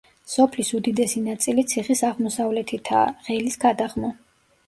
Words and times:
სოფლის 0.35 0.69
უდიდესი 0.77 1.21
ნაწილი 1.25 1.65
ციხის 1.73 2.01
აღმოსავლეთითაა, 2.09 3.13
ღელის 3.27 3.59
გადაღმა. 3.67 4.13